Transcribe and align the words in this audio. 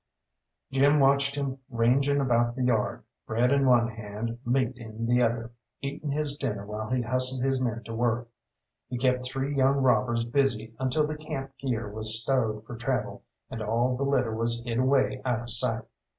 Jim 0.71 0.99
watched 0.99 1.35
him 1.35 1.59
ranging 1.69 2.19
about 2.19 2.55
the 2.55 2.63
yard, 2.63 3.03
bread 3.27 3.51
in 3.51 3.67
one 3.67 3.87
hand, 3.87 4.39
meat 4.43 4.75
in 4.75 5.05
the 5.05 5.21
other, 5.21 5.51
eating 5.79 6.09
his 6.11 6.35
dinner 6.37 6.65
while 6.65 6.89
he 6.89 7.03
hustled 7.03 7.43
his 7.43 7.61
men 7.61 7.83
to 7.83 7.93
work. 7.93 8.27
He 8.89 8.97
kept 8.97 9.23
three 9.25 9.55
young 9.55 9.77
robbers 9.77 10.25
busy 10.25 10.73
until 10.79 11.05
the 11.05 11.15
camp 11.17 11.55
gear 11.59 11.87
was 11.87 12.19
stowed 12.19 12.65
for 12.65 12.77
travel, 12.77 13.21
and 13.51 13.61
all 13.61 13.95
the 13.95 14.01
litter 14.01 14.33
was 14.35 14.63
hid 14.65 14.79
away 14.79 15.21
out 15.23 15.41
of 15.41 15.51
sight. 15.51 15.83